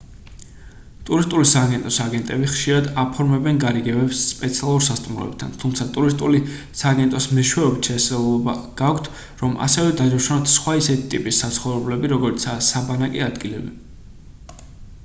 [1.07, 6.41] ტურისტული სააგენტოს აგენტები ხშირად აფორმებენ გარიგებებს სპეციალურ სასტუმროებთან თუმცა ტურისტული
[6.81, 9.11] სააგენტოს მეშვეობით შესაძლებლობა გაქვთ
[9.45, 14.61] რომ ასევე დაჯავშნოთ სხვა ისეთი ტიპის საცხოვრებლები როგორიცაა საბანაკე ადგილები